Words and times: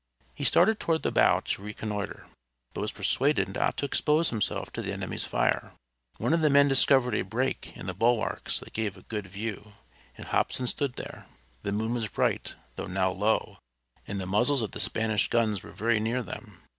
He 0.33 0.43
started 0.43 0.79
toward 0.79 1.03
the 1.03 1.11
bow 1.11 1.41
to 1.41 1.61
reconnoiter, 1.61 2.25
but 2.73 2.81
was 2.81 2.91
persuaded 2.91 3.53
not 3.53 3.77
to 3.77 3.85
expose 3.85 4.31
himself 4.31 4.71
to 4.73 4.81
the 4.81 4.91
enemy's 4.91 5.25
fire. 5.25 5.73
One 6.17 6.33
of 6.33 6.41
the 6.41 6.49
men 6.49 6.67
discovered 6.67 7.13
a 7.13 7.21
break 7.21 7.77
in 7.77 7.85
the 7.85 7.93
bulwarks 7.93 8.57
that 8.61 8.73
gave 8.73 8.97
a 8.97 9.03
good 9.03 9.27
view, 9.27 9.73
and 10.17 10.25
Hobson 10.25 10.65
stood 10.65 10.95
there. 10.95 11.27
The 11.61 11.71
moon 11.71 11.93
was 11.93 12.07
bright, 12.07 12.55
though 12.77 12.87
now 12.87 13.11
low, 13.11 13.59
and 14.07 14.19
the 14.19 14.25
muzzles 14.25 14.63
of 14.63 14.71
the 14.71 14.79
Spanish 14.79 15.29
guns 15.29 15.61
were 15.61 15.71
very 15.71 15.99
near 15.99 16.23
them. 16.23 16.63